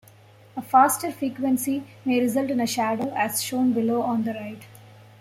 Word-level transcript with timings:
A 0.57 0.63
faster 0.63 1.11
frequency 1.11 1.83
may 2.05 2.19
result 2.19 2.49
in 2.49 2.59
a 2.59 2.65
shadow, 2.65 3.13
as 3.15 3.39
shown 3.43 3.71
below 3.71 4.01
on 4.01 4.23
the 4.23 4.33
right. 4.33 4.63